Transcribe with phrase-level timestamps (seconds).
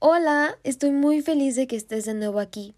[0.00, 2.76] Hola, estoy muy feliz de que estés de nuevo aquí,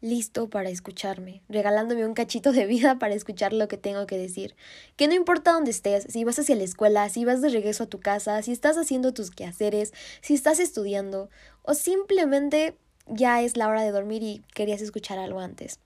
[0.00, 4.56] listo para escucharme, regalándome un cachito de vida para escuchar lo que tengo que decir.
[4.96, 7.88] Que no importa dónde estés, si vas hacia la escuela, si vas de regreso a
[7.88, 9.92] tu casa, si estás haciendo tus quehaceres,
[10.22, 11.28] si estás estudiando,
[11.60, 12.74] o simplemente
[13.06, 15.78] ya es la hora de dormir y querías escuchar algo antes.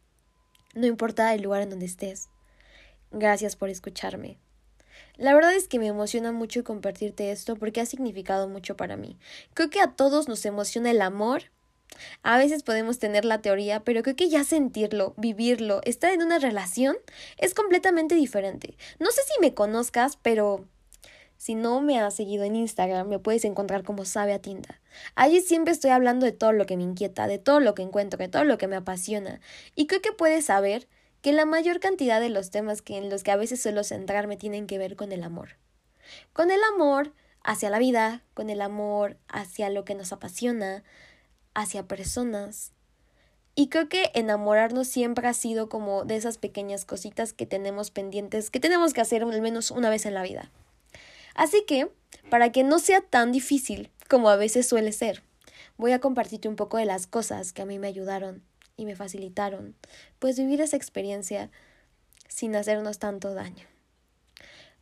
[0.76, 2.28] No importa el lugar en donde estés.
[3.10, 4.38] Gracias por escucharme.
[5.20, 9.18] La verdad es que me emociona mucho compartirte esto porque ha significado mucho para mí.
[9.52, 11.42] Creo que a todos nos emociona el amor.
[12.22, 16.38] A veces podemos tener la teoría, pero creo que ya sentirlo, vivirlo, estar en una
[16.38, 16.96] relación
[17.36, 18.78] es completamente diferente.
[18.98, 20.64] No sé si me conozcas, pero
[21.36, 24.80] si no me has seguido en Instagram, me puedes encontrar como Sabe a Tinta.
[25.16, 28.16] Allí siempre estoy hablando de todo lo que me inquieta, de todo lo que encuentro,
[28.16, 29.42] de todo lo que me apasiona.
[29.74, 30.88] Y creo que puedes saber
[31.22, 34.36] que la mayor cantidad de los temas que en los que a veces suelo centrarme
[34.36, 35.56] tienen que ver con el amor.
[36.32, 40.82] Con el amor hacia la vida, con el amor hacia lo que nos apasiona,
[41.54, 42.72] hacia personas.
[43.54, 48.50] Y creo que enamorarnos siempre ha sido como de esas pequeñas cositas que tenemos pendientes,
[48.50, 50.50] que tenemos que hacer al menos una vez en la vida.
[51.34, 51.90] Así que,
[52.30, 55.22] para que no sea tan difícil como a veces suele ser,
[55.76, 58.42] voy a compartirte un poco de las cosas que a mí me ayudaron
[58.80, 59.74] y me facilitaron,
[60.18, 61.50] pues vivir esa experiencia
[62.28, 63.66] sin hacernos tanto daño.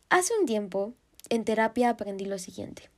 [0.09, 0.93] Hace un tiempo,
[1.27, 2.89] en terapia aprendí lo siguiente.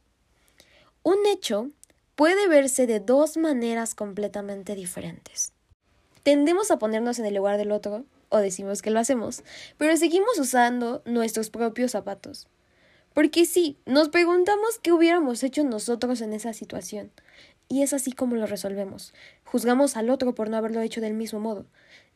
[1.01, 1.71] Un hecho
[2.15, 5.53] puede verse de dos maneras completamente diferentes.
[6.21, 9.43] Tendemos a ponernos en el lugar del otro, o decimos que lo hacemos,
[9.79, 12.47] pero seguimos usando nuestros propios zapatos.
[13.15, 17.11] Porque sí, nos preguntamos qué hubiéramos hecho nosotros en esa situación,
[17.71, 19.13] y es así como lo resolvemos.
[19.45, 21.65] Juzgamos al otro por no haberlo hecho del mismo modo,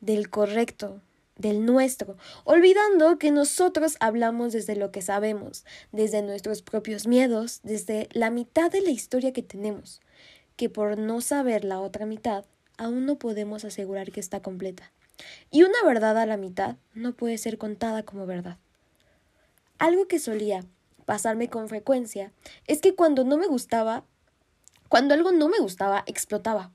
[0.02, 1.00] del correcto,
[1.38, 8.10] del nuestro, olvidando que nosotros hablamos desde lo que sabemos, desde nuestros propios miedos, desde
[8.12, 10.02] la mitad de la historia que tenemos,
[10.58, 12.44] que por no saber la otra mitad,
[12.78, 14.92] aún no podemos asegurar que está completa.
[15.52, 18.58] Y una verdad a la mitad no puede ser contada como verdad.
[19.78, 20.66] Algo que solía
[21.06, 22.34] pasarme con frecuencia
[22.68, 24.04] es que cuando no me gustaba
[24.90, 26.72] cuando algo no me gustaba, explotaba.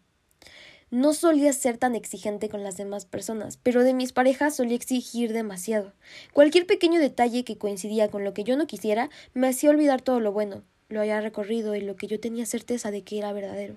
[0.91, 5.33] No solía ser tan exigente con las demás personas, pero de mis parejas solía exigir
[5.33, 5.93] demasiado.
[6.33, 10.19] Cualquier pequeño detalle que coincidía con lo que yo no quisiera me hacía olvidar todo
[10.19, 13.77] lo bueno, lo había recorrido y lo que yo tenía certeza de que era verdadero.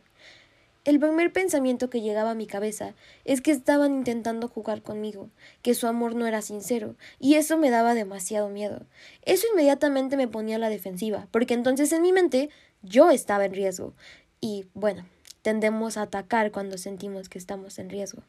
[0.85, 5.29] El primer pensamiento que llegaba a mi cabeza es que estaban intentando jugar conmigo,
[5.61, 8.85] que su amor no era sincero, y eso me daba demasiado miedo.
[9.21, 12.49] Eso inmediatamente me ponía a la defensiva, porque entonces en mi mente
[12.81, 13.93] yo estaba en riesgo,
[14.43, 15.05] y bueno,
[15.41, 18.23] tendemos a atacar cuando sentimos que estamos en riesgo.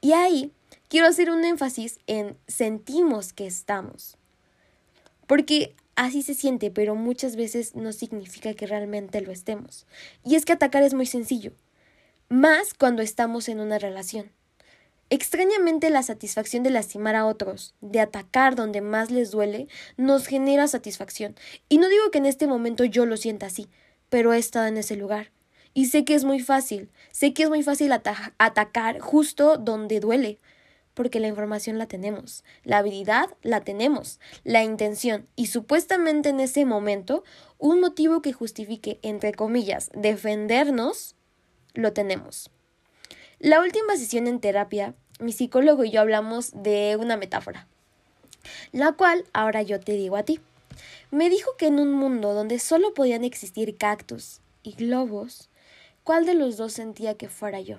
[0.00, 0.52] Y ahí
[0.88, 4.16] quiero hacer un énfasis en sentimos que estamos.
[5.26, 9.84] Porque así se siente, pero muchas veces no significa que realmente lo estemos.
[10.24, 11.52] Y es que atacar es muy sencillo,
[12.30, 14.30] más cuando estamos en una relación.
[15.10, 19.68] Extrañamente la satisfacción de lastimar a otros, de atacar donde más les duele,
[19.98, 21.36] nos genera satisfacción.
[21.68, 23.68] Y no digo que en este momento yo lo sienta así,
[24.08, 25.30] pero he estado en ese lugar.
[25.72, 30.38] Y sé que es muy fácil, sé que es muy fácil atacar justo donde duele,
[30.94, 36.64] porque la información la tenemos, la habilidad la tenemos, la intención y supuestamente en ese
[36.64, 37.24] momento
[37.58, 41.16] un motivo que justifique, entre comillas, defendernos,
[41.74, 42.50] lo tenemos.
[43.40, 47.66] La última sesión en terapia, mi psicólogo y yo hablamos de una metáfora,
[48.70, 50.40] la cual ahora yo te digo a ti.
[51.14, 55.48] Me dijo que en un mundo donde solo podían existir cactus y globos,
[56.02, 57.78] cuál de los dos sentía que fuera yo.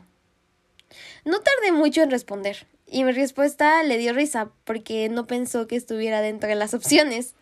[1.26, 5.76] No tardé mucho en responder, y mi respuesta le dio risa porque no pensó que
[5.76, 7.36] estuviera dentro de las opciones.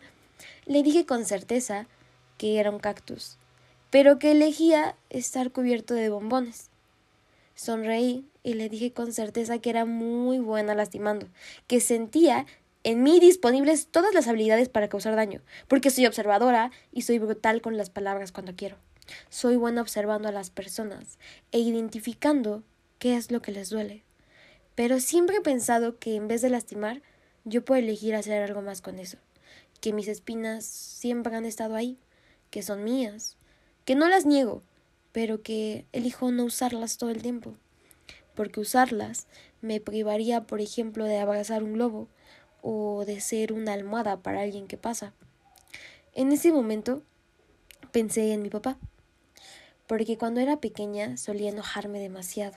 [0.66, 1.86] Le dije con certeza
[2.38, 3.38] que era un cactus,
[3.90, 6.70] pero que elegía estar cubierto de bombones.
[7.54, 11.28] Sonreí y le dije con certeza que era muy buena lastimando,
[11.68, 12.46] que sentía
[12.84, 17.62] en mí disponibles todas las habilidades para causar daño, porque soy observadora y soy brutal
[17.62, 18.76] con las palabras cuando quiero.
[19.30, 21.18] Soy buena observando a las personas
[21.50, 22.62] e identificando
[22.98, 24.02] qué es lo que les duele.
[24.74, 27.00] Pero siempre he pensado que en vez de lastimar,
[27.44, 29.16] yo puedo elegir hacer algo más con eso.
[29.80, 31.98] Que mis espinas siempre han estado ahí,
[32.50, 33.36] que son mías,
[33.86, 34.62] que no las niego,
[35.12, 37.54] pero que elijo no usarlas todo el tiempo.
[38.34, 39.26] Porque usarlas
[39.62, 42.08] me privaría, por ejemplo, de abrazar un globo
[42.66, 45.12] o de ser una almohada para alguien que pasa.
[46.14, 47.02] En ese momento
[47.92, 48.78] pensé en mi papá
[49.86, 52.56] porque cuando era pequeña solía enojarme demasiado.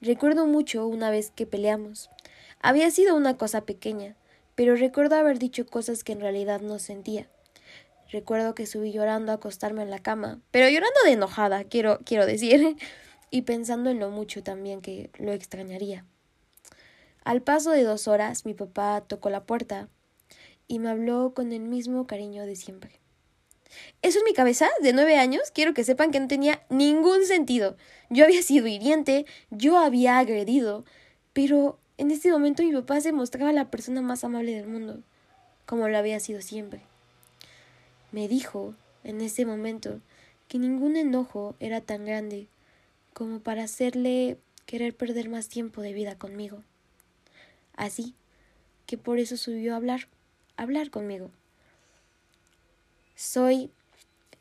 [0.00, 2.10] Recuerdo mucho una vez que peleamos.
[2.60, 4.16] Había sido una cosa pequeña,
[4.54, 7.28] pero recuerdo haber dicho cosas que en realidad no sentía.
[8.10, 12.24] Recuerdo que subí llorando a acostarme en la cama, pero llorando de enojada, quiero, quiero
[12.24, 12.76] decir,
[13.30, 16.04] y pensando en lo mucho también que lo extrañaría.
[17.26, 19.88] Al paso de dos horas mi papá tocó la puerta
[20.68, 23.00] y me habló con el mismo cariño de siempre.
[24.00, 25.50] Eso es mi cabeza de nueve años.
[25.52, 27.76] Quiero que sepan que no tenía ningún sentido.
[28.10, 30.84] Yo había sido hiriente, yo había agredido,
[31.32, 35.00] pero en este momento mi papá se mostraba la persona más amable del mundo,
[35.66, 36.82] como lo había sido siempre.
[38.12, 40.00] Me dijo, en ese momento,
[40.46, 42.46] que ningún enojo era tan grande
[43.14, 46.62] como para hacerle querer perder más tiempo de vida conmigo.
[47.76, 48.14] Así
[48.86, 50.08] que por eso subió a hablar,
[50.56, 51.30] a hablar conmigo.
[53.14, 53.70] Soy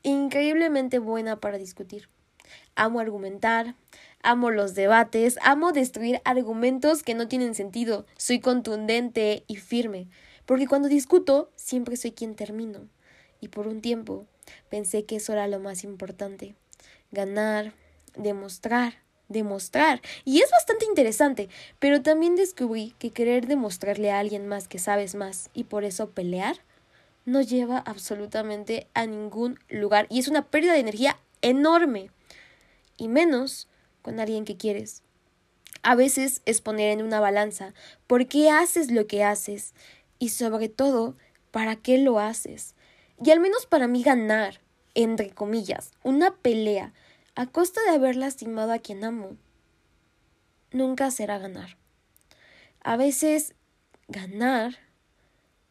[0.03, 2.09] increíblemente buena para discutir.
[2.75, 3.75] Amo argumentar,
[4.21, 8.05] amo los debates, amo destruir argumentos que no tienen sentido.
[8.17, 10.07] Soy contundente y firme,
[10.45, 12.87] porque cuando discuto siempre soy quien termino.
[13.41, 14.27] Y por un tiempo
[14.69, 16.55] pensé que eso era lo más importante.
[17.11, 17.73] Ganar,
[18.15, 20.01] demostrar, demostrar.
[20.23, 21.49] Y es bastante interesante,
[21.79, 26.11] pero también descubrí que querer demostrarle a alguien más que sabes más y por eso
[26.11, 26.57] pelear
[27.25, 32.11] no lleva absolutamente a ningún lugar y es una pérdida de energía enorme.
[32.97, 33.67] Y menos
[34.01, 35.03] con alguien que quieres.
[35.83, 37.73] A veces es poner en una balanza
[38.07, 39.73] por qué haces lo que haces
[40.17, 41.15] y sobre todo
[41.51, 42.75] para qué lo haces.
[43.23, 44.61] Y al menos para mí ganar,
[44.93, 46.93] entre comillas, una pelea
[47.35, 49.35] a costa de haber lastimado a quien amo,
[50.71, 51.77] nunca será ganar.
[52.81, 53.55] A veces
[54.07, 54.77] ganar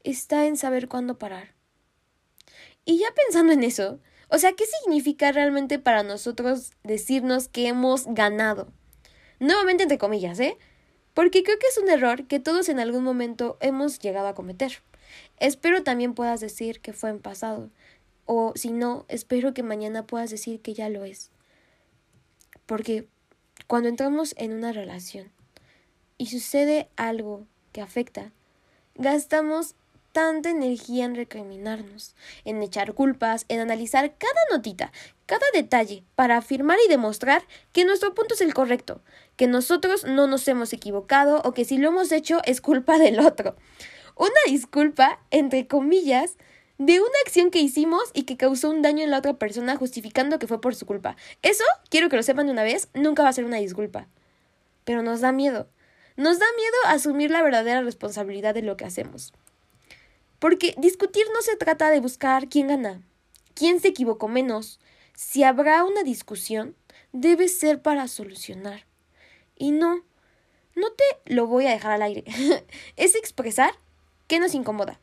[0.03, 1.55] está en saber cuándo parar.
[2.85, 8.05] Y ya pensando en eso, o sea, ¿qué significa realmente para nosotros decirnos que hemos
[8.07, 8.71] ganado?
[9.41, 10.59] Nuevamente entre comillas, ¿eh?
[11.15, 14.83] Porque creo que es un error que todos en algún momento hemos llegado a cometer.
[15.39, 17.71] Espero también puedas decir que fue en pasado,
[18.27, 21.31] o si no, espero que mañana puedas decir que ya lo es.
[22.67, 23.07] Porque
[23.67, 25.31] cuando entramos en una relación
[26.19, 28.33] y sucede algo que afecta,
[28.95, 29.75] gastamos
[30.15, 32.15] tanta energía en recriminarnos,
[32.45, 34.93] en echar culpas, en analizar cada notita,
[35.27, 39.01] cada detalle, para afirmar y demostrar que nuestro punto es el correcto,
[39.37, 43.19] que nosotros no nos hemos equivocado o que si lo hemos hecho es culpa del
[43.19, 43.57] otro.
[44.17, 46.37] Una disculpa, entre comillas,
[46.79, 50.39] de una acción que hicimos y que causó un daño en la otra persona justificando
[50.39, 51.17] que fue por su culpa.
[51.43, 54.09] Eso, quiero que lo sepan de una vez, nunca va a ser una disculpa.
[54.85, 55.69] Pero nos da miedo.
[56.17, 59.33] Nos da miedo asumir la verdadera responsabilidad de lo que hacemos.
[60.39, 63.03] Porque discutir no se trata de buscar quién gana,
[63.55, 64.79] quién se equivocó menos.
[65.15, 66.77] Si habrá una discusión,
[67.13, 68.85] debe ser para solucionar.
[69.57, 70.05] Y no,
[70.75, 72.25] no te lo voy a dejar al aire.
[72.97, 73.73] es expresar
[74.27, 75.01] qué nos incomoda,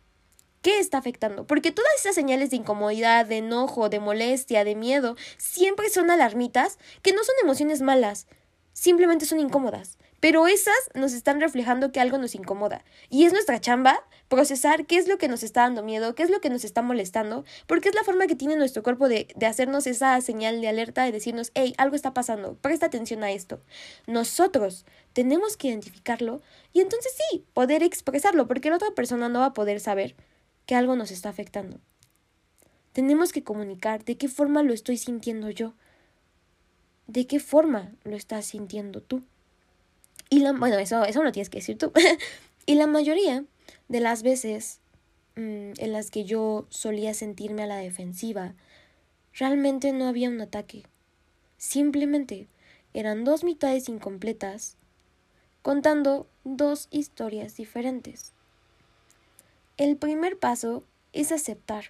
[0.61, 1.45] qué está afectando.
[1.45, 6.77] Porque todas esas señales de incomodidad, de enojo, de molestia, de miedo, siempre son alarmitas
[7.01, 8.27] que no son emociones malas,
[8.73, 9.97] simplemente son incómodas.
[10.19, 12.85] Pero esas nos están reflejando que algo nos incomoda.
[13.09, 16.29] Y es nuestra chamba procesar qué es lo que nos está dando miedo, qué es
[16.29, 19.45] lo que nos está molestando, porque es la forma que tiene nuestro cuerpo de, de
[19.47, 23.61] hacernos esa señal de alerta, de decirnos, hey, algo está pasando, presta atención a esto.
[24.05, 26.41] Nosotros tenemos que identificarlo
[26.71, 30.15] y entonces sí, poder expresarlo, porque la otra persona no va a poder saber
[30.71, 31.81] que algo nos está afectando.
[32.93, 35.73] Tenemos que comunicar de qué forma lo estoy sintiendo yo,
[37.07, 39.21] de qué forma lo estás sintiendo tú.
[40.29, 41.91] Y la, bueno, eso, eso lo tienes que decir tú.
[42.65, 43.43] y la mayoría
[43.89, 44.79] de las veces
[45.35, 48.55] mm, en las que yo solía sentirme a la defensiva,
[49.33, 50.83] realmente no había un ataque.
[51.57, 52.47] Simplemente
[52.93, 54.77] eran dos mitades incompletas
[55.63, 58.31] contando dos historias diferentes.
[59.77, 61.85] El primer paso es aceptar,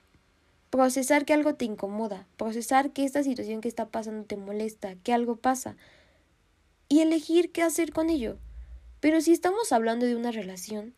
[0.69, 5.13] procesar que algo te incomoda, procesar que esta situación que está pasando te molesta, que
[5.13, 5.75] algo pasa,
[6.89, 8.37] y elegir qué hacer con ello.
[8.99, 10.93] Pero si estamos hablando de una relación,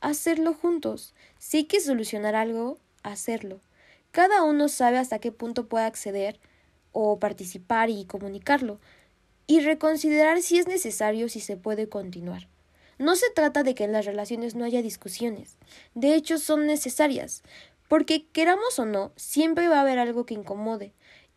[0.00, 1.14] hacerlo juntos.
[1.38, 3.60] Si hay que solucionar algo, hacerlo.
[4.10, 6.40] Cada uno sabe hasta qué punto puede acceder
[6.92, 8.80] o participar y comunicarlo,
[9.46, 12.48] y reconsiderar si es necesario si se puede continuar.
[13.02, 15.58] No se trata de que en las relaciones no haya discusiones,
[15.96, 17.42] de hecho son necesarias,
[17.88, 20.92] porque queramos o no, siempre va a haber algo que incomode,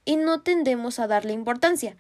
[0.06, 1.98] y no tendemos a darle importancia,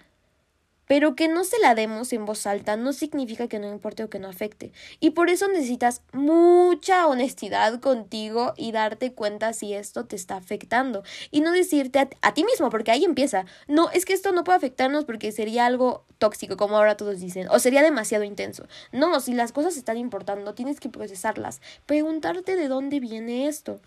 [0.88, 4.10] pero que no se la demos en voz alta no significa que no importe o
[4.10, 4.72] que no afecte.
[5.00, 11.04] Y por eso necesitas mucha honestidad contigo y darte cuenta si esto te está afectando.
[11.32, 13.46] Y no decirte a, ti mismo, porque ahí empieza.
[13.68, 17.48] No, es que esto no puede afectarnos porque sería algo tóxico, como ahora todos dicen,
[17.50, 18.68] o sería demasiado intenso.
[18.92, 21.62] No, si las cosas están importando, tienes que procesarlas.
[21.86, 23.80] Preguntarte de dónde viene esto.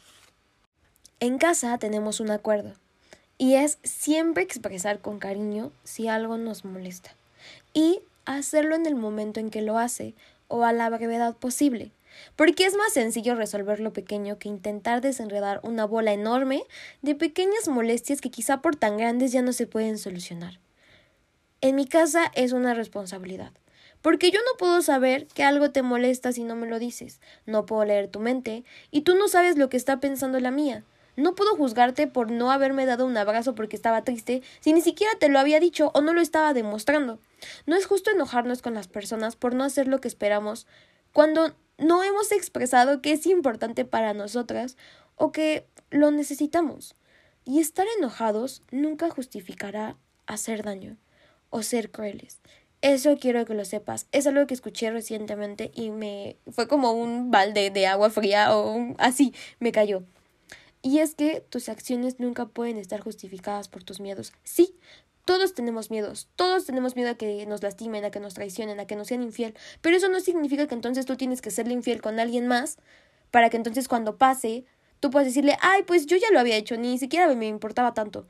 [1.21, 2.75] En casa tenemos un acuerdo
[3.38, 7.14] y es siempre expresar con cariño si algo nos molesta
[7.73, 10.14] y hacerlo en el momento en que lo hace
[10.49, 11.92] o a la brevedad posible,
[12.37, 16.64] porque es más sencillo resolver lo pequeño que intentar desenredar una bola enorme
[17.02, 20.59] de pequeñas molestias que quizá por tan grandes ya no se pueden solucionar.
[21.61, 23.52] En mi casa es una responsabilidad.
[24.00, 27.21] Porque yo no puedo saber que algo te molesta si no me lo dices.
[27.47, 30.85] No puedo leer tu mente y tú no sabes lo que está pensando la mía.
[31.19, 35.13] No puedo juzgarte por no haberme dado un abrazo porque estaba triste si ni siquiera
[35.19, 37.19] te lo había dicho o no lo estaba demostrando.
[37.67, 40.69] No es justo enojarnos con las personas por no hacer lo que esperamos
[41.13, 44.77] cuando no hemos expresado que es importante para nosotras
[45.17, 46.95] o que lo necesitamos.
[47.45, 49.97] Y estar enojados nunca justificará
[50.29, 50.99] hacer daño
[51.51, 52.39] o ser crueles.
[52.81, 54.07] Eso quiero que lo sepas.
[54.13, 58.95] Es algo que escuché recientemente y me fue como un balde de agua fría o
[58.99, 60.05] así me cayó.
[60.83, 64.33] Y es que tus acciones nunca pueden estar justificadas por tus miedos.
[64.45, 64.77] Sí,
[65.25, 68.87] todos tenemos miedos, todos tenemos miedo a que nos lastimen, a que nos traicionen, a
[68.87, 72.01] que nos sean infiel, pero eso no significa que entonces tú tienes que serle infiel
[72.01, 72.79] con alguien más
[73.31, 74.65] para que entonces cuando pase
[75.01, 78.27] tú puedas decirle, ay, pues yo ya lo había hecho, ni siquiera me importaba tanto.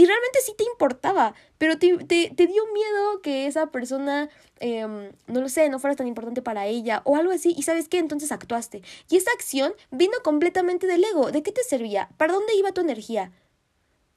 [0.00, 4.86] Y realmente sí te importaba, pero te, te, te dio miedo que esa persona, eh,
[5.26, 7.54] no lo sé, no fuera tan importante para ella o algo así.
[7.54, 8.80] Y sabes qué, entonces actuaste.
[9.10, 11.30] Y esa acción vino completamente del ego.
[11.30, 12.08] ¿De qué te servía?
[12.16, 13.30] ¿Para dónde iba tu energía?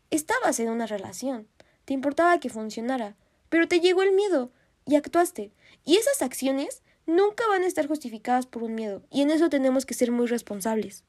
[0.09, 1.49] Estabas en una relación.
[1.83, 3.17] Te importaba que funcionara.
[3.49, 4.51] Pero te llegó el miedo
[4.85, 5.51] y actuaste.
[5.83, 9.03] Y esas acciones nunca van a estar justificadas por un miedo.
[9.11, 11.03] Y en eso tenemos que ser muy responsables.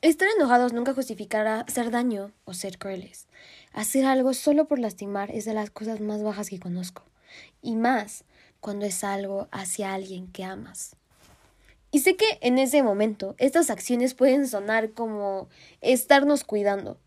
[0.00, 3.26] Estar enojados nunca justificará hacer daño o ser crueles.
[3.72, 7.02] Hacer algo solo por lastimar es de las cosas más bajas que conozco,
[7.62, 8.24] y más
[8.60, 10.96] cuando es algo hacia alguien que amas.
[11.90, 15.48] Y sé que en ese momento estas acciones pueden sonar como
[15.80, 16.98] estarnos cuidando.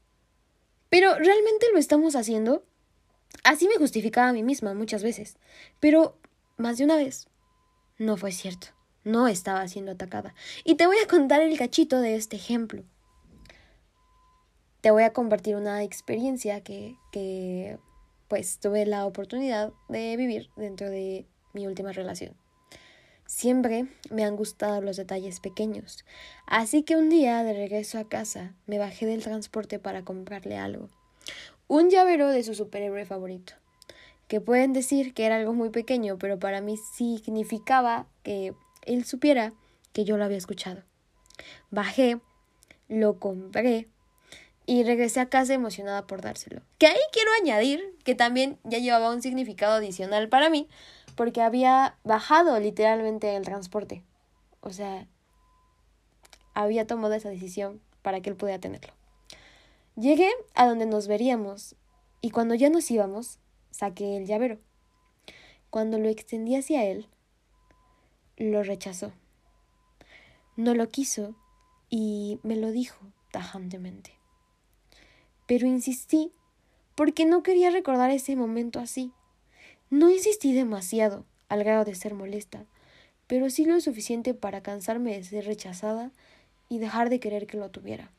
[0.90, 2.64] Pero ¿realmente lo estamos haciendo?
[3.44, 5.38] Así me justificaba a mí misma muchas veces.
[5.80, 6.18] Pero
[6.58, 7.28] más de una vez
[7.98, 8.68] no fue cierto.
[9.04, 10.34] No estaba siendo atacada.
[10.64, 12.84] Y te voy a contar el cachito de este ejemplo.
[14.82, 17.78] Te voy a compartir una experiencia que, que
[18.28, 22.34] pues tuve la oportunidad de vivir dentro de mi última relación.
[23.28, 26.04] Siempre me han gustado los detalles pequeños,
[26.48, 30.90] así que un día de regreso a casa me bajé del transporte para comprarle algo.
[31.68, 33.54] Un llavero de su superhéroe favorito,
[34.28, 39.54] que pueden decir que era algo muy pequeño, pero para mí significaba que él supiera
[39.94, 40.82] que yo lo había escuchado.
[41.70, 42.20] Bajé,
[42.90, 43.88] lo compré
[44.72, 46.62] y regresé a casa emocionada por dárselo.
[46.78, 50.70] Que ahí quiero añadir que también ya llevaba un significado adicional para mí,
[51.18, 54.02] porque había bajado literalmente el transporte.
[54.62, 55.08] O sea,
[56.54, 58.94] había tomado esa decisión para que él pudiera tenerlo.
[59.98, 61.76] Llegué a donde nos veríamos
[62.22, 63.40] y cuando ya nos íbamos,
[63.72, 64.58] saqué el llavero.
[65.70, 67.08] Cuando lo extendí hacia él,
[68.38, 69.12] lo rechazó.
[70.56, 71.36] No lo quiso
[71.90, 74.21] y me lo dijo tajantemente.
[75.52, 76.32] Pero insistí
[76.96, 79.12] porque no quería recordar ese momento así.
[79.90, 82.64] No insistí demasiado al grado de ser molesta,
[83.28, 86.12] pero sí lo suficiente para cansarme de ser rechazada
[86.70, 88.10] y dejar de querer que lo tuviera.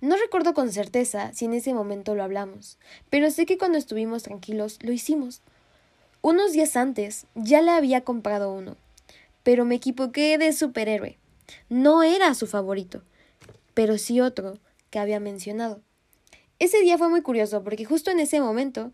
[0.00, 2.78] No recuerdo con certeza si en ese momento lo hablamos,
[3.10, 5.42] pero sé que cuando estuvimos tranquilos lo hicimos.
[6.22, 8.78] Unos días antes ya le había comprado uno,
[9.42, 11.18] pero me equivoqué de superhéroe.
[11.68, 13.02] No era su favorito,
[13.74, 14.56] pero sí otro
[14.88, 15.82] que había mencionado.
[16.60, 18.92] Ese día fue muy curioso porque justo en ese momento,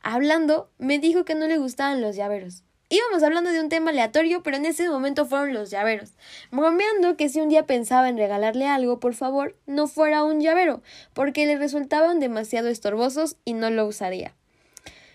[0.00, 2.64] hablando, me dijo que no le gustaban los llaveros.
[2.88, 6.14] Íbamos hablando de un tema aleatorio, pero en ese momento fueron los llaveros,
[6.50, 10.82] bromeando que si un día pensaba en regalarle algo, por favor, no fuera un llavero,
[11.12, 14.34] porque le resultaban demasiado estorbosos y no lo usaría.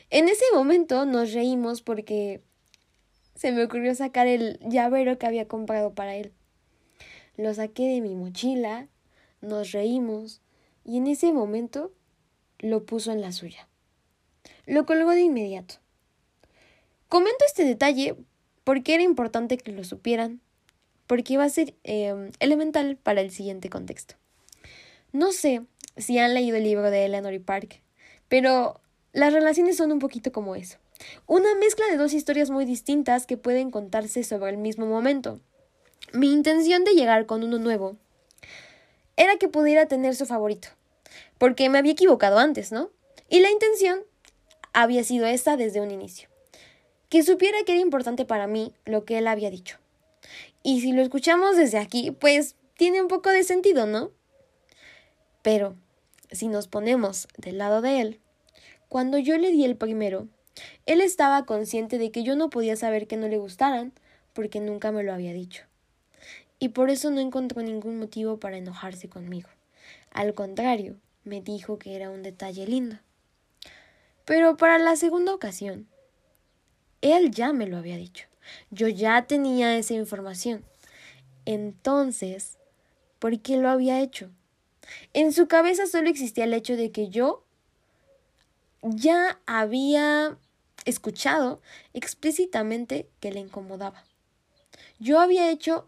[0.09, 2.41] En ese momento nos reímos porque
[3.35, 6.31] se me ocurrió sacar el llavero que había comprado para él.
[7.35, 8.87] Lo saqué de mi mochila,
[9.41, 10.41] nos reímos
[10.89, 11.91] y en ese momento
[12.57, 13.67] lo puso en la suya.
[14.65, 15.75] Lo colgó de inmediato.
[17.09, 18.15] Comento este detalle
[18.63, 20.41] porque era importante que lo supieran,
[21.05, 24.15] porque iba a ser em, elemental para el siguiente contexto.
[25.11, 25.61] No sé
[25.95, 27.83] si han leído el libro de Eleanor y Park,
[28.27, 28.81] pero
[29.13, 30.79] las relaciones son un poquito como eso.
[31.27, 35.39] Una mezcla de dos historias muy distintas que pueden contarse sobre el mismo momento.
[36.13, 37.95] Mi intención de llegar con uno nuevo
[39.17, 40.69] era que pudiera tener su favorito,
[41.39, 42.91] porque me había equivocado antes, ¿no?
[43.29, 44.01] Y la intención
[44.73, 46.29] había sido esa desde un inicio.
[47.09, 49.79] Que supiera que era importante para mí lo que él había dicho.
[50.61, 54.11] Y si lo escuchamos desde aquí, pues tiene un poco de sentido, ¿no?
[55.41, 55.75] Pero,
[56.31, 58.19] si nos ponemos del lado de él,
[58.89, 60.27] cuando yo le di el primero,
[60.85, 63.93] él estaba consciente de que yo no podía saber que no le gustaran
[64.33, 65.63] porque nunca me lo había dicho.
[66.59, 69.49] Y por eso no encontró ningún motivo para enojarse conmigo.
[70.11, 70.97] Al contrario,
[71.29, 72.97] me dijo que era un detalle lindo.
[74.25, 75.87] Pero para la segunda ocasión,
[77.01, 78.27] él ya me lo había dicho.
[78.71, 80.65] Yo ya tenía esa información.
[81.45, 82.57] Entonces,
[83.19, 84.31] ¿por qué lo había hecho?
[85.13, 87.45] En su cabeza solo existía el hecho de que yo
[88.81, 90.37] ya había
[90.85, 91.61] escuchado
[91.93, 94.03] explícitamente que le incomodaba.
[94.99, 95.87] Yo había hecho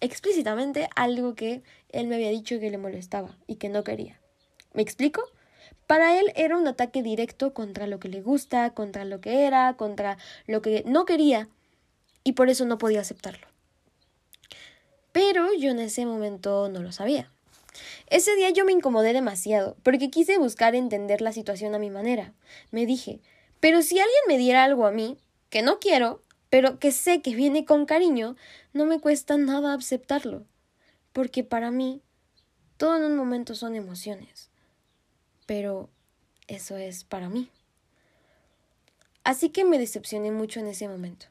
[0.00, 4.20] explícitamente algo que él me había dicho que le molestaba y que no quería.
[4.72, 5.22] ¿Me explico?
[5.86, 9.74] Para él era un ataque directo contra lo que le gusta, contra lo que era,
[9.74, 11.48] contra lo que no quería,
[12.24, 13.46] y por eso no podía aceptarlo.
[15.12, 17.30] Pero yo en ese momento no lo sabía.
[18.08, 22.34] Ese día yo me incomodé demasiado, porque quise buscar entender la situación a mi manera.
[22.70, 23.20] Me dije,
[23.60, 25.16] pero si alguien me diera algo a mí,
[25.50, 28.36] que no quiero, pero que sé que viene con cariño,
[28.72, 30.44] no me cuesta nada aceptarlo,
[31.12, 32.02] porque para mí
[32.76, 34.50] todo en un momento son emociones,
[35.48, 35.88] pero
[36.46, 37.48] eso es para mí.
[39.24, 41.28] Así que me decepcioné mucho en ese momento.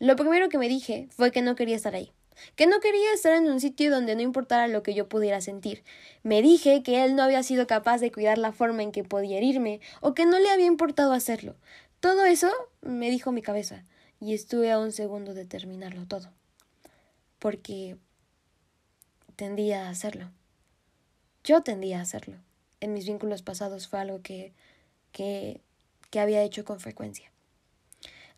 [0.00, 2.10] Lo primero que me dije fue que no quería estar ahí,
[2.56, 5.84] que no quería estar en un sitio donde no importara lo que yo pudiera sentir.
[6.24, 9.38] Me dije que él no había sido capaz de cuidar la forma en que podía
[9.38, 11.54] herirme o que no le había importado hacerlo.
[12.00, 12.50] Todo eso
[12.80, 13.84] me dijo mi cabeza
[14.18, 16.32] y estuve a un segundo de terminarlo todo,
[17.38, 17.96] porque
[19.36, 20.32] tendía a hacerlo.
[21.44, 22.36] Yo tendía a hacerlo.
[22.80, 24.52] En mis vínculos pasados fue algo que,
[25.12, 25.60] que,
[26.10, 27.30] que había hecho con frecuencia.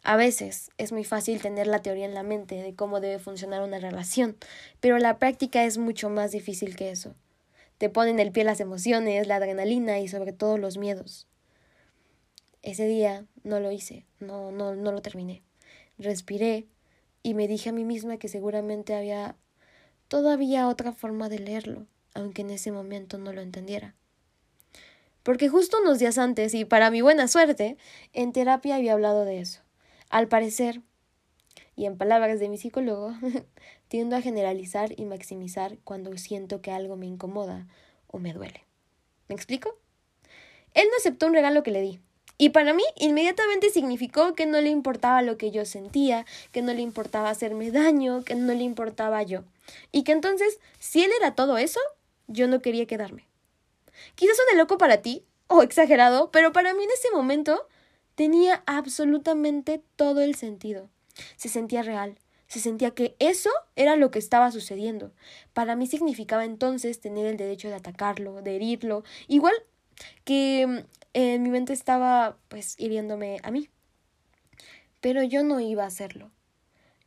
[0.04, 3.62] A veces es muy fácil tener la teoría en la mente de cómo debe funcionar
[3.62, 4.36] una relación,
[4.80, 7.14] pero la práctica es mucho más difícil que eso.
[7.78, 11.28] Te ponen el pie las emociones, la adrenalina y sobre todo los miedos.
[12.62, 15.42] Ese día no lo hice, no, no, no lo terminé.
[15.98, 16.66] Respiré
[17.22, 19.36] y me dije a mí misma que seguramente había
[20.08, 23.94] todavía otra forma de leerlo, aunque en ese momento no lo entendiera.
[25.22, 27.76] Porque justo unos días antes, y para mi buena suerte,
[28.12, 29.60] en terapia había hablado de eso.
[30.10, 30.80] Al parecer,
[31.76, 33.14] y en palabras de mi psicólogo,
[33.88, 37.66] tiendo a generalizar y maximizar cuando siento que algo me incomoda
[38.06, 38.64] o me duele.
[39.28, 39.78] ¿Me explico?
[40.74, 42.00] Él no aceptó un regalo que le di,
[42.42, 46.74] y para mí inmediatamente significó que no le importaba lo que yo sentía, que no
[46.74, 49.44] le importaba hacerme daño, que no le importaba yo.
[49.92, 51.78] Y que entonces, si él era todo eso,
[52.26, 53.28] yo no quería quedarme.
[54.14, 57.68] Quizás suene loco para ti, o exagerado, pero para mí en ese momento
[58.14, 60.88] tenía absolutamente todo el sentido.
[61.36, 65.12] Se sentía real, se sentía que eso era lo que estaba sucediendo.
[65.52, 69.54] Para mí significaba entonces tener el derecho de atacarlo, de herirlo, igual
[70.24, 73.68] que en mi mente estaba pues hiriéndome a mí.
[75.00, 76.30] Pero yo no iba a hacerlo.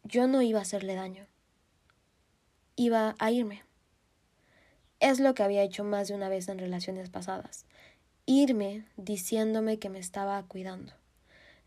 [0.03, 1.25] Yo no iba a hacerle daño.
[2.75, 3.64] Iba a irme.
[5.05, 7.65] Es lo que había hecho más de una vez en relaciones pasadas.
[8.25, 10.93] Irme diciéndome que me estaba cuidando.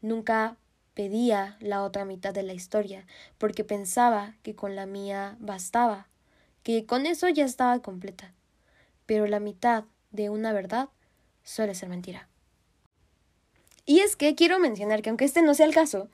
[0.02, 0.56] Nunca
[0.94, 3.06] pedía la otra mitad de la historia,
[3.38, 6.08] porque pensaba que con la mía bastaba,
[6.64, 8.32] que con eso ya estaba completa.
[9.06, 10.88] Pero la mitad de una verdad
[11.44, 12.26] suele ser mentira.
[13.86, 16.08] Y es que quiero mencionar que aunque este no sea el caso,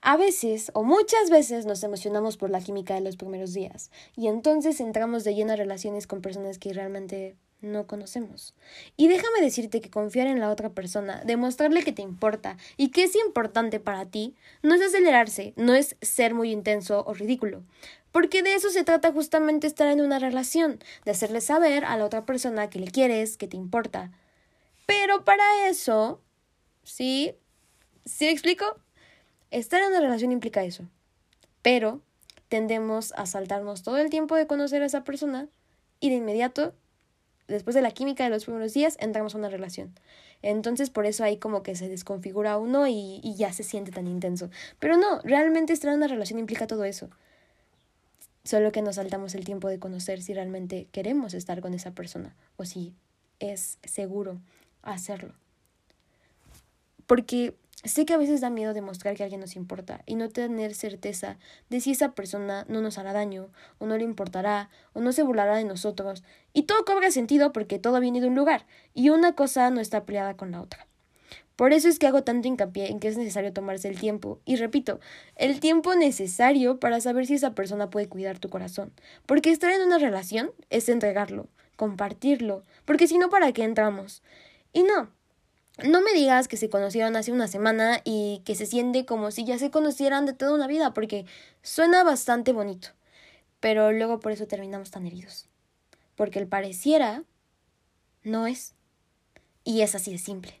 [0.00, 4.28] a veces o muchas veces nos emocionamos por la química de los primeros días y
[4.28, 8.54] entonces entramos de lleno a relaciones con personas que realmente no conocemos.
[8.96, 13.04] Y déjame decirte que confiar en la otra persona, demostrarle que te importa y que
[13.04, 17.62] es importante para ti, no es acelerarse, no es ser muy intenso o ridículo.
[18.12, 22.04] Porque de eso se trata justamente estar en una relación, de hacerle saber a la
[22.04, 24.12] otra persona que le quieres, que te importa,
[24.86, 26.22] pero para eso,
[26.84, 27.34] ¿sí?
[28.04, 28.80] ¿Sí explico?
[29.50, 30.84] Estar en una relación implica eso.
[31.62, 32.00] Pero
[32.48, 35.48] tendemos a saltarnos todo el tiempo de conocer a esa persona
[36.00, 36.74] y de inmediato,
[37.48, 39.94] después de la química de los primeros días, entramos a una relación.
[40.42, 44.06] Entonces por eso ahí como que se desconfigura uno y, y ya se siente tan
[44.06, 44.50] intenso.
[44.78, 47.08] Pero no, realmente estar en una relación implica todo eso.
[48.44, 52.36] Solo que nos saltamos el tiempo de conocer si realmente queremos estar con esa persona
[52.56, 52.94] o si
[53.40, 54.38] es seguro
[54.82, 55.34] hacerlo.
[57.06, 57.56] Porque
[57.88, 61.38] sé que a veces da miedo demostrar que alguien nos importa y no tener certeza
[61.68, 65.22] de si esa persona no nos hará daño, o no le importará, o no se
[65.22, 66.24] burlará de nosotros.
[66.52, 70.04] Y todo cobra sentido porque todo viene de un lugar, y una cosa no está
[70.04, 70.86] peleada con la otra.
[71.56, 74.56] Por eso es que hago tanto hincapié en que es necesario tomarse el tiempo, y
[74.56, 75.00] repito,
[75.36, 78.92] el tiempo necesario para saber si esa persona puede cuidar tu corazón,
[79.24, 84.22] porque estar en una relación es entregarlo, compartirlo, porque si no, ¿para qué entramos?
[84.74, 85.10] Y no,
[85.84, 89.44] no me digas que se conocieron hace una semana y que se siente como si
[89.44, 91.26] ya se conocieran de toda una vida, porque
[91.62, 92.88] suena bastante bonito,
[93.60, 95.48] pero luego por eso terminamos tan heridos,
[96.14, 97.24] porque el pareciera
[98.22, 98.74] no es,
[99.64, 100.60] y es así de simple.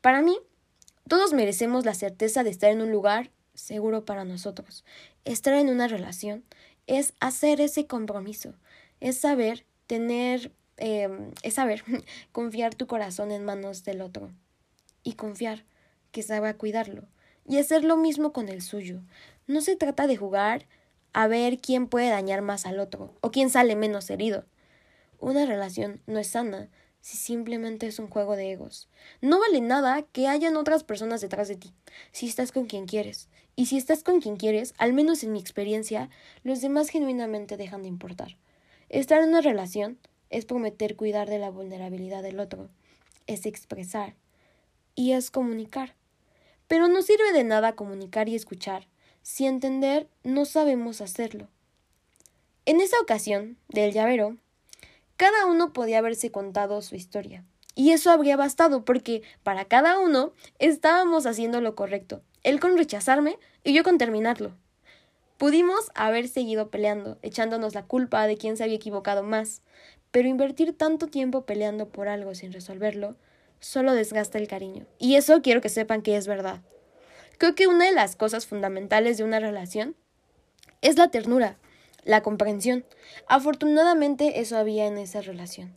[0.00, 0.38] Para mí,
[1.08, 4.84] todos merecemos la certeza de estar en un lugar seguro para nosotros.
[5.24, 6.44] Estar en una relación
[6.86, 8.54] es hacer ese compromiso,
[9.00, 11.84] es saber tener, em, es saber
[12.32, 14.30] confiar tu corazón en manos del otro
[15.02, 15.64] y confiar
[16.10, 17.04] que sabe cuidarlo
[17.46, 19.00] y hacer lo mismo con el suyo.
[19.46, 20.66] No se trata de jugar
[21.12, 24.44] a ver quién puede dañar más al otro o quién sale menos herido.
[25.18, 26.68] Una relación no es sana
[27.00, 28.88] si simplemente es un juego de egos.
[29.20, 31.74] No vale nada que hayan otras personas detrás de ti,
[32.12, 33.28] si estás con quien quieres.
[33.56, 36.08] Y si estás con quien quieres, al menos en mi experiencia,
[36.44, 38.36] los demás genuinamente dejan de importar.
[38.88, 39.98] Estar en una relación
[40.30, 42.68] es prometer cuidar de la vulnerabilidad del otro,
[43.26, 44.14] es expresar
[44.94, 45.94] y es comunicar.
[46.68, 48.86] Pero no sirve de nada comunicar y escuchar
[49.22, 51.48] si entender no sabemos hacerlo.
[52.64, 54.36] En esa ocasión del llavero,
[55.16, 57.44] cada uno podía haberse contado su historia.
[57.74, 62.22] Y eso habría bastado porque para cada uno estábamos haciendo lo correcto.
[62.42, 64.54] Él con rechazarme y yo con terminarlo.
[65.38, 69.62] Pudimos haber seguido peleando, echándonos la culpa de quién se había equivocado más,
[70.10, 73.16] pero invertir tanto tiempo peleando por algo sin resolverlo
[73.60, 74.86] solo desgasta el cariño.
[74.98, 76.60] Y eso quiero que sepan que es verdad.
[77.38, 79.96] Creo que una de las cosas fundamentales de una relación
[80.80, 81.58] es la ternura
[82.04, 82.84] la comprensión.
[83.26, 85.74] Afortunadamente eso había en esa relación.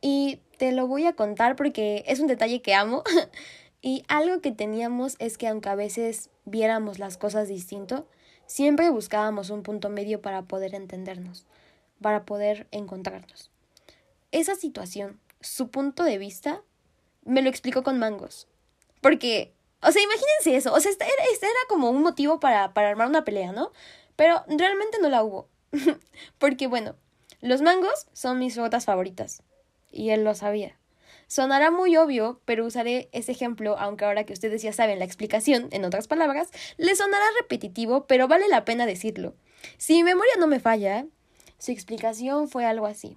[0.00, 3.02] Y te lo voy a contar porque es un detalle que amo.
[3.82, 8.06] y algo que teníamos es que aunque a veces viéramos las cosas distinto,
[8.46, 11.46] siempre buscábamos un punto medio para poder entendernos,
[12.00, 13.50] para poder encontrarnos.
[14.36, 16.62] Esa situación, su punto de vista,
[17.24, 18.48] me lo explicó con mangos.
[19.00, 20.74] Porque, o sea, imagínense eso.
[20.74, 23.72] O sea, este era, este era como un motivo para, para armar una pelea, ¿no?
[24.14, 25.48] Pero realmente no la hubo.
[26.38, 26.96] Porque bueno,
[27.40, 29.42] los mangos son mis frutas favoritas.
[29.90, 30.78] Y él lo sabía.
[31.28, 35.68] Sonará muy obvio, pero usaré ese ejemplo, aunque ahora que ustedes ya saben la explicación,
[35.70, 39.34] en otras palabras, le sonará repetitivo, pero vale la pena decirlo.
[39.78, 41.06] Si mi memoria no me falla,
[41.58, 43.16] su explicación fue algo así.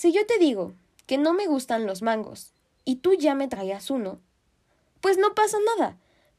[0.00, 0.72] Si yo te digo
[1.04, 2.54] que no me gustan los mangos
[2.86, 4.18] y tú ya me traías uno,
[5.02, 5.98] pues no pasa nada.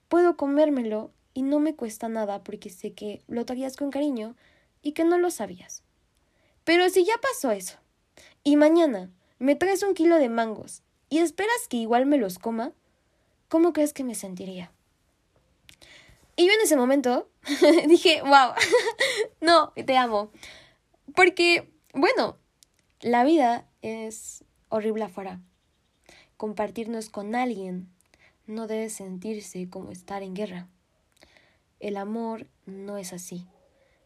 [0.09, 4.35] Puedo comérmelo y no me cuesta nada porque sé que lo traías con cariño
[4.81, 5.83] y que no lo sabías.
[6.63, 7.77] Pero si ya pasó eso,
[8.43, 12.71] y mañana me traes un kilo de mangos y esperas que igual me los coma,
[13.47, 14.71] ¿cómo crees que me sentiría?
[16.35, 17.29] Y yo en ese momento
[17.87, 18.55] dije, wow,
[19.39, 20.31] no, te amo.
[21.13, 22.40] Porque, bueno,
[23.01, 25.41] la vida es horrible afuera.
[26.37, 27.89] Compartirnos con alguien
[28.45, 30.67] no debe sentirse como estar en guerra.
[31.79, 33.47] El amor no es así.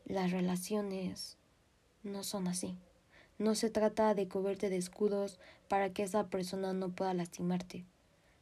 [0.05, 1.37] Las relaciones
[2.03, 2.77] no son así.
[3.37, 7.83] No se trata de cubrirte de escudos para que esa persona no pueda lastimarte.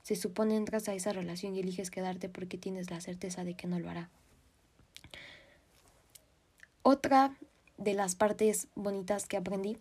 [0.04, 3.66] Se supone entras a esa relación y eliges quedarte porque tienes la certeza de que
[3.66, 4.12] no lo hará.
[6.84, 7.36] Otra
[7.78, 9.80] de las partes bonitas que aprendí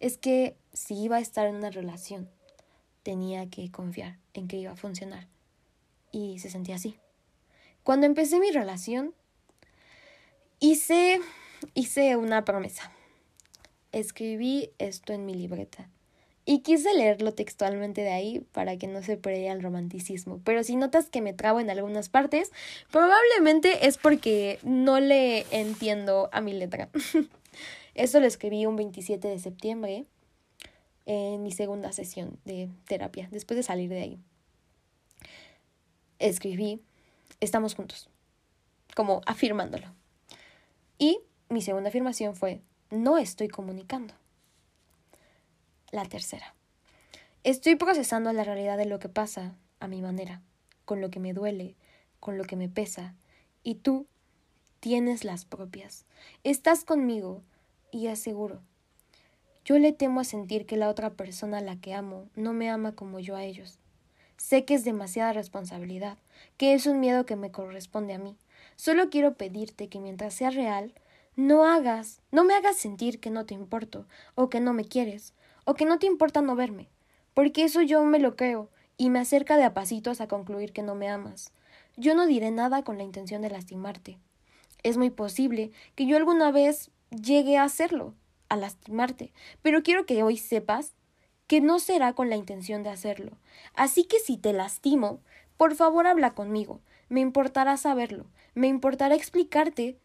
[0.00, 2.28] es que si iba a estar en una relación,
[3.02, 5.28] tenía que confiar en que iba a funcionar.
[6.12, 6.96] Y se sentía así.
[7.82, 9.14] Cuando empecé mi relación,
[10.58, 11.20] Hice,
[11.74, 12.90] hice una promesa.
[13.92, 15.90] Escribí esto en mi libreta.
[16.46, 20.40] Y quise leerlo textualmente de ahí para que no se perdiera el romanticismo.
[20.44, 22.52] Pero si notas que me trabo en algunas partes,
[22.90, 26.88] probablemente es porque no le entiendo a mi letra.
[27.96, 30.04] Eso lo escribí un 27 de septiembre
[31.06, 34.18] en mi segunda sesión de terapia, después de salir de ahí.
[36.18, 36.82] Escribí,
[37.40, 38.10] estamos juntos,
[38.94, 39.94] como afirmándolo.
[40.98, 44.12] Y mi segunda afirmación fue, no estoy comunicando.
[45.90, 46.54] La tercera,
[47.44, 50.42] estoy procesando la realidad de lo que pasa a mi manera,
[50.84, 51.76] con lo que me duele,
[52.20, 53.14] con lo que me pesa,
[53.62, 54.06] y tú
[54.80, 56.04] tienes las propias.
[56.44, 57.42] Estás conmigo
[57.96, 58.60] y aseguro.
[59.64, 62.70] Yo le temo a sentir que la otra persona a la que amo no me
[62.70, 63.78] ama como yo a ellos.
[64.36, 66.18] Sé que es demasiada responsabilidad,
[66.56, 68.36] que es un miedo que me corresponde a mí,
[68.76, 70.92] Solo quiero pedirte que mientras sea real,
[71.34, 75.32] no hagas, no me hagas sentir que no te importo, o que no me quieres,
[75.64, 76.88] o que no te importa no verme,
[77.32, 80.82] porque eso yo me lo creo, y me acerca de a pasitos a concluir que
[80.82, 81.52] no me amas.
[81.96, 84.18] Yo no diré nada con la intención de lastimarte.
[84.82, 88.14] Es muy posible que yo alguna vez llegue a hacerlo,
[88.48, 90.94] a lastimarte, pero quiero que hoy sepas
[91.46, 93.32] que no será con la intención de hacerlo.
[93.74, 95.20] Así que si te lastimo,
[95.56, 99.98] por favor habla conmigo, me importará saberlo, me importará explicarte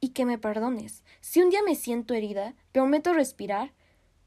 [0.00, 1.02] y que me perdones.
[1.20, 3.72] Si un día me siento herida, prometo respirar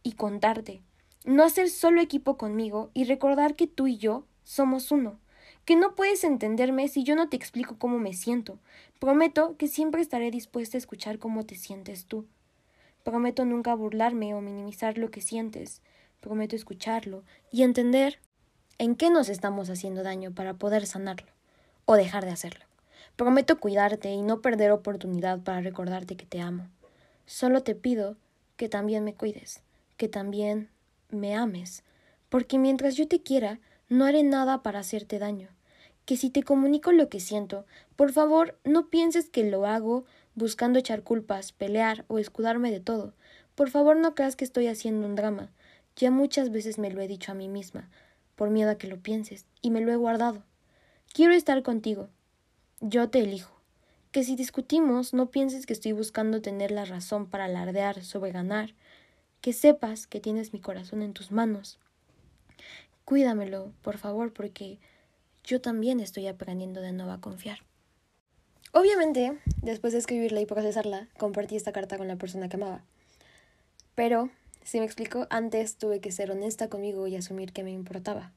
[0.04, 0.82] y contarte,
[1.26, 5.20] no hacer solo equipo conmigo y recordar que tú y yo somos uno,
[5.66, 8.60] que no puedes entenderme si yo no te explico cómo me siento.
[9.00, 12.26] Prometo que siempre estaré dispuesta a escuchar cómo te sientes tú.
[13.04, 15.82] Prometo nunca burlarme o minimizar lo que sientes.
[16.22, 18.20] Prometo escucharlo y entender
[18.78, 21.28] en qué nos estamos haciendo daño para poder sanarlo
[21.86, 22.66] o dejar de hacerlo.
[23.16, 26.68] Prometo cuidarte y no perder oportunidad para recordarte que te amo.
[27.26, 28.18] Solo te pido
[28.56, 29.62] que también me cuides,
[29.98, 30.70] que también
[31.10, 31.84] me ames,
[32.30, 35.55] porque mientras yo te quiera, no haré nada para hacerte daño.
[36.06, 37.66] Que si te comunico lo que siento,
[37.96, 43.14] por favor no pienses que lo hago buscando echar culpas, pelear o escudarme de todo.
[43.56, 45.50] Por favor no creas que estoy haciendo un drama.
[45.96, 47.90] Ya muchas veces me lo he dicho a mí misma,
[48.36, 50.44] por miedo a que lo pienses, y me lo he guardado.
[51.14, 52.10] Quiero estar contigo.
[52.82, 53.56] Yo te elijo.
[54.12, 58.76] Que si discutimos, no pienses que estoy buscando tener la razón para alardear sobre ganar.
[59.40, 61.80] Que sepas que tienes mi corazón en tus manos.
[63.06, 64.80] Cuídamelo, por favor, porque
[65.46, 67.60] yo también estoy aprendiendo de nuevo a confiar.
[68.72, 72.84] Obviamente, después de escribirla y procesarla, compartí esta carta con la persona que amaba.
[73.94, 74.30] Pero,
[74.64, 78.34] si me explico, antes tuve que ser honesta conmigo y asumir que me importaba.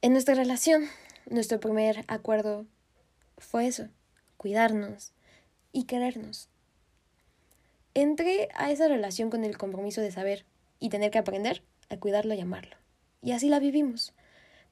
[0.00, 0.86] En nuestra relación,
[1.28, 2.64] nuestro primer acuerdo
[3.36, 3.88] fue eso,
[4.36, 5.12] cuidarnos
[5.72, 6.48] y querernos.
[7.94, 10.44] Entré a esa relación con el compromiso de saber
[10.78, 12.76] y tener que aprender a cuidarlo y amarlo.
[13.22, 14.14] Y así la vivimos.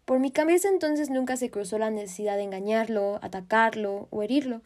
[0.05, 4.63] Por mi cabeza entonces nunca se cruzó la necesidad de engañarlo, atacarlo o herirlo,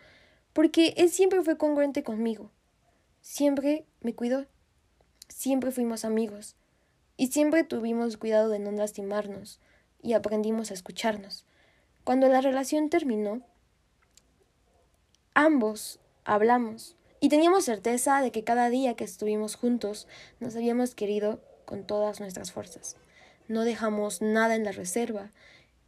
[0.52, 2.50] porque él siempre fue congruente conmigo.
[3.20, 4.46] Siempre me cuidó.
[5.28, 6.56] Siempre fuimos amigos.
[7.18, 9.60] Y siempre tuvimos cuidado de no lastimarnos
[10.02, 11.44] y aprendimos a escucharnos.
[12.04, 13.42] Cuando la relación terminó,
[15.34, 20.06] ambos hablamos y teníamos certeza de que cada día que estuvimos juntos
[20.40, 22.96] nos habíamos querido con todas nuestras fuerzas
[23.48, 25.30] no dejamos nada en la reserva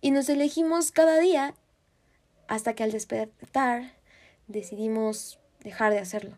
[0.01, 1.55] y nos elegimos cada día
[2.47, 3.92] hasta que al despertar
[4.47, 6.37] decidimos dejar de hacerlo,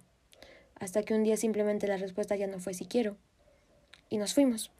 [0.74, 3.16] hasta que un día simplemente la respuesta ya no fue si quiero
[4.08, 4.70] y nos fuimos.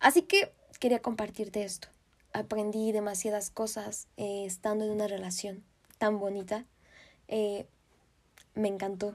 [0.00, 1.88] Así que quería compartirte esto.
[2.32, 5.64] Aprendí demasiadas cosas eh, estando en una relación
[5.98, 6.66] tan bonita.
[7.28, 7.66] Eh,
[8.54, 9.14] me encantó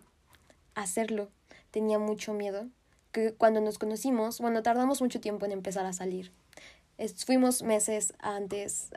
[0.75, 1.29] hacerlo.
[1.69, 2.67] Tenía mucho miedo,
[3.11, 6.31] que cuando nos conocimos, bueno, tardamos mucho tiempo en empezar a salir.
[7.25, 8.89] fuimos meses antes,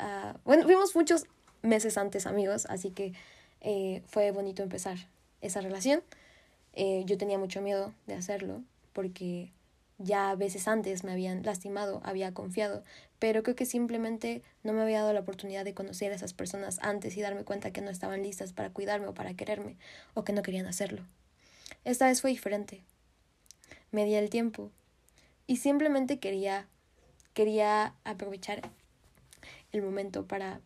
[0.45, 1.27] bueno, fuimos muchos
[1.63, 3.13] meses antes amigos, así que
[3.61, 4.99] eh, fue bonito empezar
[5.41, 6.03] esa relación.
[6.75, 9.53] Eh, yo tenía mucho miedo de hacerlo porque
[9.99, 12.83] ya veces antes me habían lastimado, había confiado,
[13.19, 16.79] pero creo que simplemente no me había dado la oportunidad de conocer a esas personas
[16.83, 19.77] antes y darme cuenta que no estaban listas para cuidarme o para quererme
[20.15, 21.03] o que no querían hacerlo.
[21.85, 22.83] Esta vez fue diferente
[23.95, 24.71] me di el tiempo
[25.47, 26.67] y simplemente quería
[27.33, 28.63] quería aprovechar
[29.73, 30.61] el momento para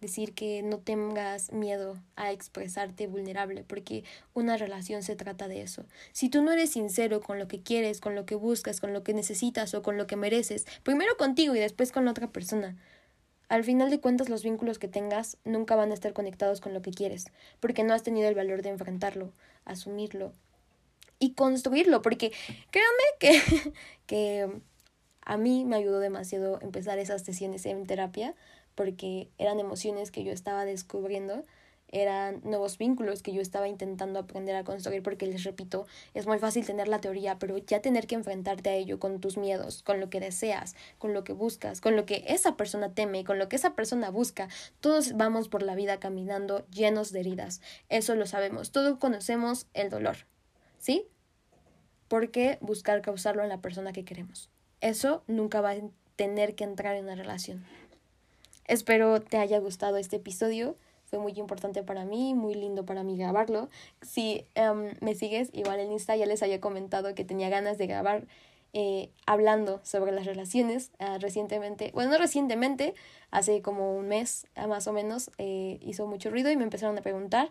[0.00, 4.02] decir que no tengas miedo a expresarte vulnerable, porque
[4.34, 5.84] una relación se trata de eso.
[6.10, 9.04] Si tú no eres sincero con lo que quieres, con lo que buscas, con lo
[9.04, 12.76] que necesitas o con lo que mereces, primero contigo y después con la otra persona,
[13.48, 16.82] al final de cuentas los vínculos que tengas nunca van a estar conectados con lo
[16.82, 17.26] que quieres,
[17.60, 19.32] porque no has tenido el valor de enfrentarlo,
[19.64, 20.32] asumirlo
[21.22, 22.32] y construirlo, porque
[22.70, 23.40] créanme que,
[24.06, 24.50] que
[25.20, 28.34] a mí me ayudó demasiado empezar esas sesiones en terapia,
[28.74, 31.44] porque eran emociones que yo estaba descubriendo,
[31.92, 36.40] eran nuevos vínculos que yo estaba intentando aprender a construir, porque les repito, es muy
[36.40, 40.00] fácil tener la teoría, pero ya tener que enfrentarte a ello con tus miedos, con
[40.00, 43.48] lo que deseas, con lo que buscas, con lo que esa persona teme, con lo
[43.48, 44.48] que esa persona busca,
[44.80, 49.90] todos vamos por la vida caminando llenos de heridas, eso lo sabemos, todos conocemos el
[49.90, 50.16] dolor,
[50.78, 51.11] ¿sí?
[52.12, 54.50] ¿Por qué buscar causarlo en la persona que queremos?
[54.82, 55.76] Eso nunca va a
[56.14, 57.64] tener que entrar en una relación.
[58.66, 60.76] Espero te haya gustado este episodio.
[61.06, 63.70] Fue muy importante para mí, muy lindo para mí grabarlo.
[64.02, 67.86] Si em, me sigues, igual en Insta ya les había comentado que tenía ganas de
[67.86, 68.26] grabar
[68.74, 71.92] eh, hablando sobre las relaciones ah, recientemente.
[71.94, 72.92] Bueno, no recientemente,
[73.30, 76.98] hace como un mes ah, más o menos, eh, hizo mucho ruido y me empezaron
[76.98, 77.50] a preguntar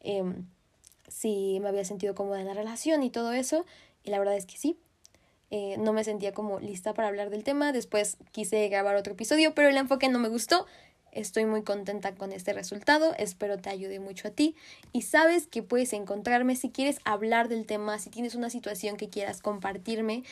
[0.00, 0.46] em,
[1.08, 3.64] si me había sentido cómoda en la relación y todo eso.
[4.02, 4.78] Y la verdad es que sí.
[5.50, 7.72] Eh, no me sentía como lista para hablar del tema.
[7.72, 10.66] Después quise grabar otro episodio, pero el enfoque no me gustó.
[11.12, 14.54] Estoy muy contenta con este resultado, espero te ayude mucho a ti
[14.92, 19.08] y sabes que puedes encontrarme si quieres hablar del tema, si tienes una situación que
[19.08, 20.22] quieras compartirme.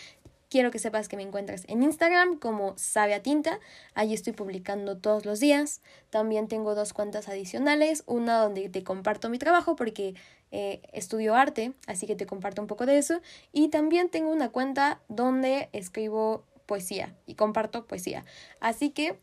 [0.48, 3.58] Quiero que sepas que me encuentras en Instagram como Sabe a Tinta,
[3.94, 5.80] allí estoy publicando todos los días.
[6.10, 10.14] También tengo dos cuentas adicionales, una donde te comparto mi trabajo porque
[10.50, 13.20] eh, estudio arte, así que te comparto un poco de eso.
[13.52, 18.24] Y también tengo una cuenta donde escribo poesía y comparto poesía.
[18.60, 19.18] Así que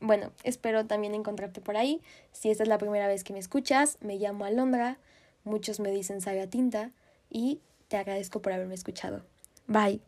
[0.00, 2.02] bueno, espero también encontrarte por ahí.
[2.32, 4.98] Si esta es la primera vez que me escuchas, me llamo Alondra,
[5.44, 6.92] muchos me dicen Saga Tinta
[7.30, 9.24] y te agradezco por haberme escuchado.
[9.66, 10.00] Bye.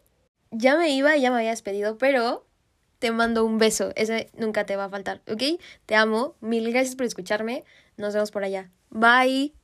[0.51, 2.47] Ya me iba, ya me había despedido, pero
[2.99, 3.93] te mando un beso.
[3.97, 5.61] Ese nunca te va a faltar, ¿ok?
[5.87, 6.35] Te amo.
[6.41, 7.65] Mil gracias por escucharme.
[7.97, 8.71] Nos vemos por allá.
[8.91, 9.58] Bye.